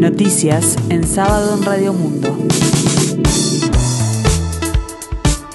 Noticias 0.00 0.78
en 0.88 1.06
sábado 1.06 1.58
en 1.58 1.62
Radio 1.62 1.92
Mundo. 1.92 2.34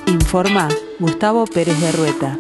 Informa 0.06 0.70
Gustavo 1.00 1.46
Pérez 1.48 1.82
de 1.82 1.92
Rueta. 1.92 2.40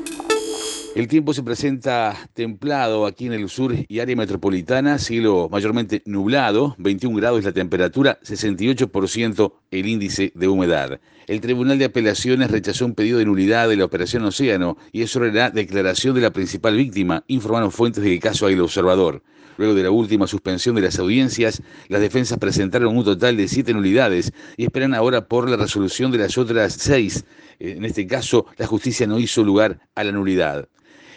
El 0.95 1.07
tiempo 1.07 1.33
se 1.33 1.41
presenta 1.41 2.15
templado 2.33 3.07
aquí 3.07 3.25
en 3.25 3.33
el 3.33 3.49
sur 3.49 3.75
y 3.87 3.99
área 3.99 4.15
metropolitana, 4.15 4.99
cielo 4.99 5.49
mayormente 5.51 6.03
nublado, 6.05 6.75
21 6.77 7.17
grados 7.17 7.43
la 7.43 7.51
temperatura, 7.51 8.19
68% 8.21 9.53
el 9.71 9.87
índice 9.87 10.31
de 10.35 10.47
humedad. 10.47 10.99
El 11.27 11.41
Tribunal 11.41 11.79
de 11.79 11.85
Apelaciones 11.85 12.51
rechazó 12.51 12.85
un 12.85 12.93
pedido 12.93 13.17
de 13.17 13.25
nulidad 13.25 13.67
de 13.67 13.75
la 13.75 13.85
Operación 13.85 14.23
Océano 14.25 14.77
y 14.91 15.01
es 15.01 15.11
sobre 15.11 15.33
la 15.33 15.49
declaración 15.49 16.15
de 16.15 16.21
la 16.21 16.31
principal 16.31 16.75
víctima, 16.77 17.23
informaron 17.27 17.71
fuentes 17.71 18.03
del 18.03 18.19
caso 18.19 18.47
El 18.47 18.61
Observador. 18.61 19.23
Luego 19.57 19.73
de 19.73 19.83
la 19.83 19.91
última 19.91 20.27
suspensión 20.27 20.75
de 20.75 20.81
las 20.81 20.99
audiencias, 20.99 21.61
las 21.87 22.01
defensas 22.01 22.37
presentaron 22.37 22.95
un 22.95 23.05
total 23.05 23.37
de 23.37 23.47
siete 23.47 23.73
nulidades 23.73 24.33
y 24.57 24.65
esperan 24.65 24.93
ahora 24.93 25.27
por 25.27 25.49
la 25.49 25.55
resolución 25.55 26.11
de 26.11 26.17
las 26.17 26.37
otras 26.37 26.73
seis. 26.73 27.25
En 27.59 27.85
este 27.85 28.05
caso, 28.05 28.45
la 28.57 28.67
justicia 28.67 29.07
no 29.07 29.17
hizo 29.17 29.43
lugar 29.43 29.79
a 29.95 30.03
la 30.03 30.11
nulidad. 30.11 30.67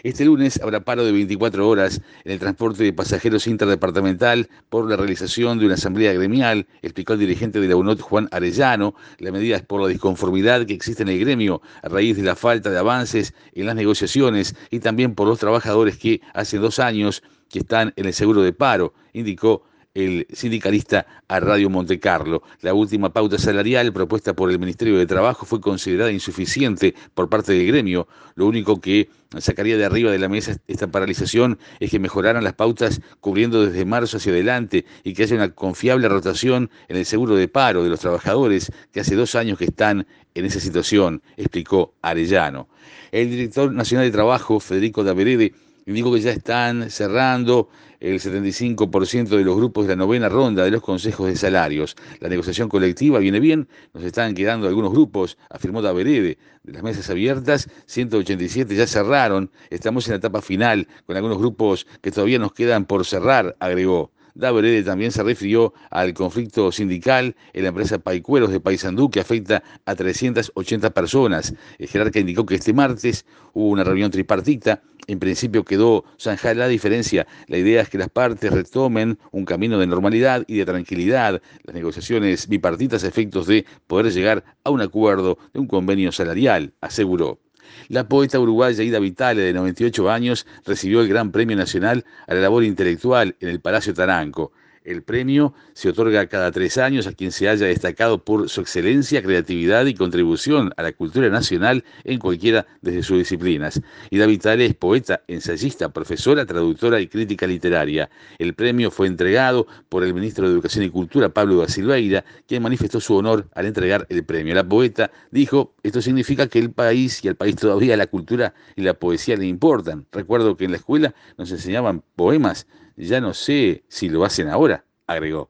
Este 0.03 0.23
lunes 0.23 0.61
habrá 0.63 0.79
paro 0.79 1.03
de 1.03 1.11
24 1.11 1.67
horas 1.67 2.01
en 2.23 2.31
el 2.31 2.39
transporte 2.39 2.85
de 2.85 2.93
pasajeros 2.93 3.47
interdepartamental 3.47 4.49
por 4.69 4.89
la 4.89 4.95
realización 4.95 5.59
de 5.59 5.65
una 5.65 5.73
asamblea 5.73 6.13
gremial, 6.13 6.67
explicó 6.81 7.13
el 7.13 7.19
dirigente 7.19 7.59
de 7.59 7.67
la 7.67 7.75
UNOT 7.75 7.99
Juan 7.99 8.29
Arellano. 8.31 8.95
La 9.17 9.31
medida 9.31 9.57
es 9.57 9.61
por 9.61 9.81
la 9.81 9.89
disconformidad 9.89 10.65
que 10.65 10.73
existe 10.73 11.03
en 11.03 11.09
el 11.09 11.19
gremio 11.19 11.61
a 11.83 11.89
raíz 11.89 12.15
de 12.15 12.23
la 12.23 12.37
falta 12.37 12.69
de 12.69 12.77
avances 12.77 13.33
en 13.53 13.65
las 13.65 13.75
negociaciones 13.75 14.55
y 14.71 14.79
también 14.79 15.15
por 15.15 15.27
los 15.27 15.39
trabajadores 15.39 15.97
que 15.97 16.21
hace 16.33 16.59
dos 16.59 16.79
años 16.79 17.21
que 17.49 17.59
están 17.59 17.93
en 17.97 18.05
el 18.05 18.13
seguro 18.13 18.41
de 18.41 18.53
paro, 18.53 18.93
indicó 19.11 19.63
el 19.99 20.27
sindicalista 20.31 21.05
a 21.27 21.39
Radio 21.39 21.69
Montecarlo. 21.69 22.43
La 22.61 22.73
última 22.73 23.11
pauta 23.11 23.37
salarial 23.37 23.91
propuesta 23.93 24.33
por 24.33 24.49
el 24.51 24.59
Ministerio 24.59 24.97
de 24.97 25.05
Trabajo 25.05 25.45
fue 25.45 25.61
considerada 25.61 26.11
insuficiente 26.11 26.95
por 27.13 27.29
parte 27.29 27.53
del 27.53 27.67
gremio. 27.67 28.07
Lo 28.35 28.47
único 28.47 28.79
que 28.79 29.09
sacaría 29.37 29.77
de 29.77 29.85
arriba 29.85 30.11
de 30.11 30.19
la 30.19 30.29
mesa 30.29 30.57
esta 30.67 30.87
paralización 30.87 31.59
es 31.79 31.91
que 31.91 31.99
mejoraran 31.99 32.43
las 32.43 32.53
pautas 32.53 33.01
cubriendo 33.19 33.65
desde 33.65 33.85
marzo 33.85 34.17
hacia 34.17 34.31
adelante 34.31 34.85
y 35.03 35.13
que 35.13 35.23
haya 35.23 35.35
una 35.35 35.53
confiable 35.53 36.07
rotación 36.09 36.69
en 36.87 36.97
el 36.97 37.05
seguro 37.05 37.35
de 37.35 37.47
paro 37.47 37.83
de 37.83 37.89
los 37.89 37.99
trabajadores 37.99 38.71
que 38.91 39.01
hace 39.01 39.15
dos 39.15 39.35
años 39.35 39.57
que 39.57 39.65
están 39.65 40.07
en 40.33 40.45
esa 40.45 40.59
situación, 40.59 41.21
explicó 41.37 41.93
Arellano. 42.01 42.69
El 43.11 43.29
director 43.29 43.71
nacional 43.73 44.05
de 44.05 44.11
Trabajo, 44.11 44.59
Federico 44.59 45.03
Daverede, 45.03 45.53
indicó 45.89 46.13
que 46.13 46.21
ya 46.21 46.31
están 46.31 46.89
cerrando 46.91 47.69
el 47.99 48.19
75% 48.19 49.29
de 49.29 49.43
los 49.43 49.57
grupos 49.57 49.87
de 49.87 49.95
la 49.95 50.05
novena 50.05 50.29
ronda 50.29 50.63
de 50.63 50.71
los 50.71 50.81
consejos 50.81 51.27
de 51.27 51.35
salarios. 51.35 51.95
La 52.19 52.29
negociación 52.29 52.69
colectiva 52.69 53.19
viene 53.19 53.39
bien, 53.39 53.67
nos 53.93 54.03
están 54.03 54.35
quedando 54.35 54.67
algunos 54.67 54.91
grupos, 54.91 55.37
afirmó 55.49 55.81
Daverede. 55.81 56.37
De 56.63 56.73
las 56.73 56.83
mesas 56.83 57.09
abiertas, 57.09 57.69
187 57.87 58.75
ya 58.75 58.85
cerraron, 58.85 59.51
estamos 59.71 60.07
en 60.07 60.11
la 60.11 60.17
etapa 60.17 60.41
final, 60.41 60.87
con 61.07 61.15
algunos 61.15 61.39
grupos 61.39 61.87
que 62.01 62.11
todavía 62.11 62.37
nos 62.37 62.53
quedan 62.53 62.85
por 62.85 63.05
cerrar, 63.05 63.55
agregó. 63.59 64.11
Daverede 64.39 64.83
también 64.83 65.11
se 65.11 65.21
refirió 65.21 65.73
al 65.89 66.13
conflicto 66.13 66.71
sindical 66.71 67.35
en 67.51 67.63
la 67.63 67.69
empresa 67.69 67.99
Paicueros 67.99 68.51
de 68.51 68.61
Paysandú 68.61 69.09
que 69.09 69.19
afecta 69.19 69.63
a 69.85 69.95
380 69.95 70.91
personas. 70.91 71.53
El 71.77 71.87
jerarca 71.87 72.19
indicó 72.19 72.45
que 72.45 72.55
este 72.55 72.73
martes 72.73 73.25
hubo 73.53 73.67
una 73.67 73.83
reunión 73.83 74.11
tripartita. 74.11 74.81
En 75.07 75.19
principio 75.19 75.65
quedó 75.65 76.05
zanjada 76.17 76.53
la 76.53 76.67
diferencia. 76.67 77.27
La 77.47 77.57
idea 77.57 77.81
es 77.81 77.89
que 77.89 77.97
las 77.97 78.09
partes 78.09 78.51
retomen 78.51 79.19
un 79.31 79.43
camino 79.43 79.77
de 79.77 79.87
normalidad 79.87 80.45
y 80.47 80.57
de 80.57 80.65
tranquilidad. 80.65 81.41
Las 81.63 81.75
negociaciones 81.75 82.47
bipartitas 82.47 83.03
a 83.03 83.07
efectos 83.07 83.45
de 83.45 83.65
poder 83.87 84.13
llegar 84.13 84.45
a 84.63 84.69
un 84.69 84.81
acuerdo 84.81 85.37
de 85.53 85.59
un 85.59 85.67
convenio 85.67 86.11
salarial, 86.13 86.73
aseguró. 86.79 87.39
La 87.87 88.07
poeta 88.07 88.39
uruguaya 88.39 88.83
Ida 88.83 88.99
Vitale, 88.99 89.41
de 89.41 89.53
98 89.53 90.09
años, 90.09 90.45
recibió 90.65 91.01
el 91.01 91.07
Gran 91.07 91.31
Premio 91.31 91.55
Nacional 91.55 92.05
a 92.27 92.33
la 92.33 92.41
Labor 92.41 92.63
Intelectual 92.63 93.35
en 93.39 93.49
el 93.49 93.59
Palacio 93.59 93.93
Taranco. 93.93 94.51
El 94.89 95.03
premio 95.03 95.53
se 95.73 95.89
otorga 95.89 96.25
cada 96.25 96.51
tres 96.51 96.79
años 96.79 97.05
a 97.05 97.13
quien 97.13 97.31
se 97.31 97.47
haya 97.47 97.67
destacado 97.67 98.23
por 98.23 98.49
su 98.49 98.61
excelencia, 98.61 99.21
creatividad 99.21 99.85
y 99.85 99.93
contribución 99.93 100.73
a 100.77 100.81
la 100.81 100.93
cultura 100.93 101.29
nacional 101.29 101.83
en 102.05 102.17
cualquiera 102.17 102.65
de 102.81 103.03
sus 103.03 103.19
disciplinas. 103.19 103.79
Ida 104.09 104.25
Vitale 104.25 104.65
es 104.65 104.73
poeta, 104.73 105.21
ensayista, 105.27 105.89
profesora, 105.89 106.43
traductora 106.47 106.99
y 107.01 107.07
crítica 107.07 107.45
literaria. 107.45 108.09
El 108.39 108.55
premio 108.55 108.89
fue 108.89 109.05
entregado 109.05 109.67
por 109.89 110.03
el 110.03 110.15
ministro 110.15 110.47
de 110.47 110.53
Educación 110.53 110.83
y 110.83 110.89
Cultura, 110.89 111.29
Pablo 111.29 111.57
da 111.57 111.67
Silveira, 111.67 112.25
quien 112.47 112.63
manifestó 112.63 112.99
su 112.99 113.15
honor 113.15 113.47
al 113.53 113.67
entregar 113.67 114.07
el 114.09 114.23
premio. 114.23 114.55
La 114.55 114.67
poeta 114.67 115.11
dijo, 115.29 115.75
esto 115.83 116.01
significa 116.01 116.47
que 116.47 116.57
el 116.57 116.71
país 116.71 117.23
y 117.23 117.27
al 117.27 117.35
país 117.35 117.55
todavía 117.57 117.95
la 117.95 118.07
cultura 118.07 118.55
y 118.75 118.81
la 118.81 118.95
poesía 118.95 119.37
le 119.37 119.45
importan. 119.45 120.07
Recuerdo 120.11 120.57
que 120.57 120.65
en 120.65 120.71
la 120.71 120.77
escuela 120.77 121.13
nos 121.37 121.51
enseñaban 121.51 122.01
poemas 122.15 122.65
ya 122.99 123.21
no 123.21 123.33
sé 123.33 123.83
si 123.87 124.09
lo 124.09 124.25
hacen 124.25 124.49
ahora, 124.49 124.78
agregó. 125.11 125.49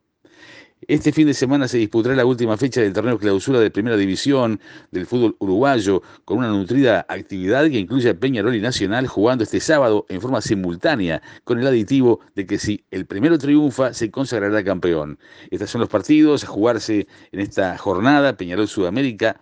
Este 0.88 1.12
fin 1.12 1.28
de 1.28 1.34
semana 1.34 1.68
se 1.68 1.78
disputará 1.78 2.16
la 2.16 2.26
última 2.26 2.56
fecha 2.56 2.80
del 2.80 2.94
torneo 2.94 3.20
clausura 3.20 3.60
de 3.60 3.70
Primera 3.70 3.98
División 3.98 4.62
del 4.92 5.06
fútbol 5.06 5.36
uruguayo, 5.40 6.02
con 6.24 6.38
una 6.38 6.48
nutrida 6.48 7.06
actividad 7.10 7.70
que 7.70 7.78
incluye 7.78 8.10
a 8.10 8.14
Peñarol 8.18 8.56
y 8.56 8.62
Nacional 8.62 9.06
jugando 9.06 9.44
este 9.44 9.60
sábado 9.60 10.06
en 10.08 10.22
forma 10.22 10.40
simultánea, 10.40 11.22
con 11.44 11.60
el 11.60 11.68
aditivo 11.68 12.22
de 12.34 12.46
que 12.46 12.58
si 12.58 12.86
el 12.92 13.06
primero 13.06 13.38
triunfa, 13.38 13.94
se 13.94 14.10
consagrará 14.10 14.64
campeón. 14.64 15.20
Estos 15.52 15.70
son 15.70 15.82
los 15.82 15.90
partidos 15.90 16.46
a 16.46 16.48
jugarse 16.48 17.08
en 17.34 17.42
esta 17.42 17.78
jornada: 17.78 18.38
Peñarol 18.38 18.70
Sudamérica, 18.70 19.42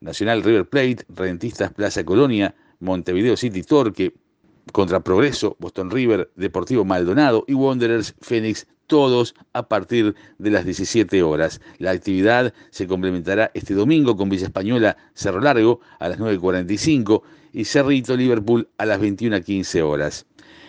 Nacional 0.00 0.42
River 0.42 0.66
Plate, 0.66 1.04
Rentistas 1.14 1.74
Plaza 1.74 2.04
Colonia, 2.04 2.54
Montevideo 2.80 3.36
City 3.36 3.62
Torque, 3.62 4.14
contra 4.72 5.00
Progreso, 5.00 5.56
Boston 5.58 5.90
River, 5.90 6.30
Deportivo 6.36 6.86
Maldonado 6.86 7.44
y 7.46 7.52
Wanderers 7.52 8.14
Phoenix, 8.22 8.66
todos 8.90 9.36
a 9.54 9.68
partir 9.68 10.16
de 10.38 10.50
las 10.50 10.66
17 10.66 11.22
horas. 11.22 11.60
La 11.78 11.92
actividad 11.92 12.52
se 12.70 12.88
complementará 12.88 13.52
este 13.54 13.72
domingo 13.72 14.16
con 14.16 14.28
Villa 14.28 14.46
Española 14.46 14.96
Cerro 15.14 15.40
Largo 15.40 15.80
a 16.00 16.08
las 16.08 16.18
9.45 16.18 17.22
y 17.52 17.64
Cerrito 17.64 18.16
Liverpool 18.16 18.68
a 18.76 18.84
las 18.84 19.00
21.15 19.00 19.80
horas. 19.82 20.26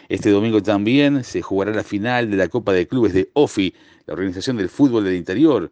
Este 0.07 0.29
domingo 0.29 0.61
también 0.61 1.23
se 1.23 1.41
jugará 1.41 1.73
la 1.73 1.83
final 1.83 2.29
de 2.29 2.37
la 2.37 2.47
Copa 2.47 2.73
de 2.73 2.87
Clubes 2.87 3.13
de 3.13 3.31
OFI, 3.33 3.73
la 4.05 4.13
Organización 4.13 4.55
del 4.57 4.69
Fútbol 4.69 5.03
del 5.03 5.15
Interior, 5.15 5.71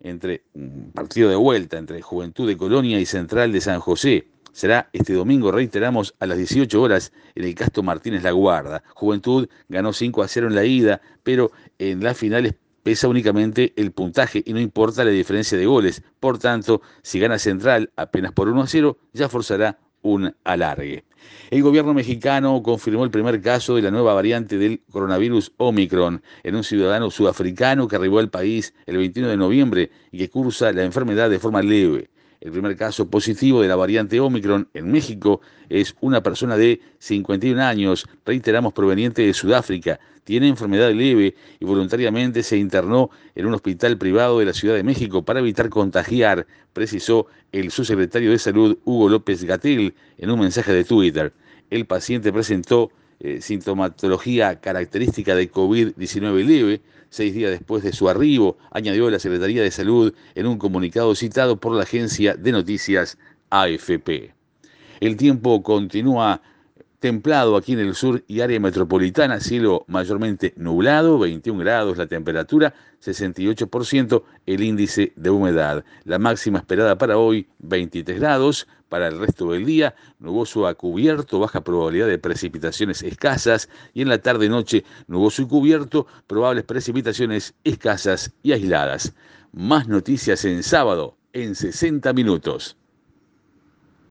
entre 0.00 0.42
un 0.52 0.92
partido 0.92 1.30
de 1.30 1.36
vuelta 1.36 1.78
entre 1.78 2.02
Juventud 2.02 2.46
de 2.46 2.58
Colonia 2.58 3.00
y 3.00 3.06
Central 3.06 3.52
de 3.52 3.60
San 3.62 3.80
José 3.80 4.26
será 4.56 4.88
este 4.94 5.12
domingo, 5.12 5.52
reiteramos, 5.52 6.14
a 6.18 6.24
las 6.24 6.38
18 6.38 6.80
horas 6.80 7.12
en 7.34 7.44
el 7.44 7.54
Castro 7.54 7.82
Martínez 7.82 8.22
La 8.22 8.30
Guarda. 8.30 8.82
Juventud 8.94 9.50
ganó 9.68 9.92
5 9.92 10.22
a 10.22 10.28
0 10.28 10.48
en 10.48 10.54
la 10.54 10.64
ida, 10.64 11.02
pero 11.22 11.52
en 11.78 12.02
las 12.02 12.16
finales 12.16 12.54
pesa 12.82 13.06
únicamente 13.06 13.74
el 13.76 13.92
puntaje 13.92 14.42
y 14.46 14.54
no 14.54 14.60
importa 14.60 15.04
la 15.04 15.10
diferencia 15.10 15.58
de 15.58 15.66
goles. 15.66 16.02
Por 16.20 16.38
tanto, 16.38 16.80
si 17.02 17.20
gana 17.20 17.38
Central 17.38 17.92
apenas 17.96 18.32
por 18.32 18.48
1 18.48 18.62
a 18.62 18.66
0, 18.66 18.96
ya 19.12 19.28
forzará 19.28 19.78
un 20.00 20.34
alargue. 20.44 21.04
El 21.50 21.62
gobierno 21.62 21.92
mexicano 21.92 22.62
confirmó 22.62 23.04
el 23.04 23.10
primer 23.10 23.42
caso 23.42 23.76
de 23.76 23.82
la 23.82 23.90
nueva 23.90 24.14
variante 24.14 24.56
del 24.56 24.80
coronavirus 24.90 25.52
Omicron 25.58 26.22
en 26.44 26.56
un 26.56 26.64
ciudadano 26.64 27.10
sudafricano 27.10 27.88
que 27.88 27.96
arribó 27.96 28.20
al 28.20 28.30
país 28.30 28.72
el 28.86 28.96
21 28.96 29.28
de 29.28 29.36
noviembre 29.36 29.90
y 30.12 30.16
que 30.16 30.30
cursa 30.30 30.72
la 30.72 30.84
enfermedad 30.84 31.28
de 31.28 31.40
forma 31.40 31.60
leve. 31.60 32.08
El 32.40 32.52
primer 32.52 32.76
caso 32.76 33.08
positivo 33.08 33.62
de 33.62 33.68
la 33.68 33.76
variante 33.76 34.20
Omicron 34.20 34.68
en 34.74 34.90
México 34.90 35.40
es 35.68 35.96
una 36.00 36.22
persona 36.22 36.56
de 36.56 36.80
51 36.98 37.60
años, 37.62 38.06
reiteramos 38.24 38.72
proveniente 38.72 39.22
de 39.22 39.32
Sudáfrica, 39.32 39.98
tiene 40.24 40.48
enfermedad 40.48 40.92
leve 40.92 41.36
y 41.60 41.64
voluntariamente 41.64 42.42
se 42.42 42.56
internó 42.56 43.10
en 43.34 43.46
un 43.46 43.54
hospital 43.54 43.96
privado 43.96 44.40
de 44.40 44.44
la 44.44 44.52
Ciudad 44.52 44.74
de 44.74 44.82
México 44.82 45.24
para 45.24 45.40
evitar 45.40 45.68
contagiar, 45.70 46.46
precisó 46.72 47.26
el 47.52 47.70
subsecretario 47.70 48.32
de 48.32 48.38
Salud 48.38 48.78
Hugo 48.84 49.08
López 49.08 49.44
Gatel 49.44 49.94
en 50.18 50.30
un 50.30 50.40
mensaje 50.40 50.72
de 50.72 50.84
Twitter. 50.84 51.32
El 51.70 51.86
paciente 51.86 52.32
presentó 52.32 52.90
eh, 53.20 53.40
sintomatología 53.40 54.60
característica 54.60 55.34
de 55.34 55.50
COVID-19 55.50 56.44
leve, 56.44 56.80
seis 57.08 57.34
días 57.34 57.50
después 57.50 57.82
de 57.82 57.92
su 57.92 58.08
arribo, 58.08 58.58
añadió 58.70 59.10
la 59.10 59.18
Secretaría 59.18 59.62
de 59.62 59.70
Salud 59.70 60.14
en 60.34 60.46
un 60.46 60.58
comunicado 60.58 61.14
citado 61.14 61.58
por 61.58 61.72
la 61.72 61.84
agencia 61.84 62.34
de 62.34 62.52
noticias 62.52 63.18
AFP. 63.50 64.34
El 65.00 65.16
tiempo 65.16 65.62
continúa 65.62 66.42
templado 66.98 67.56
aquí 67.56 67.72
en 67.72 67.80
el 67.80 67.94
sur 67.94 68.24
y 68.26 68.40
área 68.40 68.58
metropolitana, 68.58 69.40
cielo 69.40 69.84
mayormente 69.86 70.54
nublado, 70.56 71.18
21 71.18 71.60
grados 71.60 71.98
la 71.98 72.06
temperatura, 72.06 72.74
68% 73.04 74.22
el 74.46 74.62
índice 74.62 75.12
de 75.16 75.30
humedad. 75.30 75.84
La 76.04 76.18
máxima 76.18 76.58
esperada 76.58 76.96
para 76.98 77.18
hoy, 77.18 77.46
23 77.58 78.18
grados. 78.18 78.66
Para 78.88 79.08
el 79.08 79.18
resto 79.18 79.50
del 79.50 79.66
día, 79.66 79.94
nuboso 80.20 80.66
a 80.66 80.74
cubierto, 80.74 81.40
baja 81.40 81.62
probabilidad 81.62 82.06
de 82.06 82.18
precipitaciones 82.18 83.02
escasas 83.02 83.68
y 83.92 84.02
en 84.02 84.08
la 84.08 84.18
tarde-noche, 84.18 84.84
nuboso 85.08 85.42
y 85.42 85.46
cubierto, 85.46 86.06
probables 86.26 86.64
precipitaciones 86.64 87.54
escasas 87.64 88.32
y 88.42 88.52
aisladas. 88.52 89.14
Más 89.52 89.88
noticias 89.88 90.44
en 90.44 90.62
sábado, 90.62 91.16
en 91.32 91.54
60 91.56 92.12
minutos. 92.12 92.76